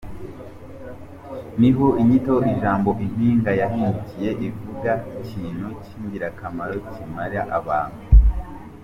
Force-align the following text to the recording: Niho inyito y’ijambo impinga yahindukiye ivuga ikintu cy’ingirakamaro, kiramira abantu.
Niho 1.59 1.85
inyito 2.01 2.35
y’ijambo 2.45 2.89
impinga 3.05 3.51
yahindukiye 3.61 4.29
ivuga 4.47 4.91
ikintu 5.21 5.67
cy’ingirakamaro, 5.83 6.75
kiramira 6.89 7.41
abantu. 7.59 8.03